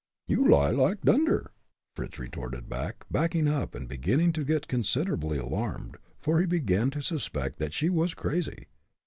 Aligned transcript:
"You 0.25 0.49
lie 0.49 0.71
like 0.71 1.01
dunder!" 1.03 1.51
Fritz 1.95 2.17
retorted, 2.17 2.67
backing 2.67 3.47
up, 3.47 3.75
and 3.75 3.87
beginning 3.87 4.33
to 4.33 4.43
get 4.43 4.67
considerably 4.67 5.37
alarmed, 5.37 5.97
for 6.19 6.39
he 6.39 6.47
began 6.47 6.89
to 6.89 7.03
suspect 7.03 7.59
that 7.59 7.71
she 7.73 7.87
was 7.87 8.15
crazy. 8.15 8.65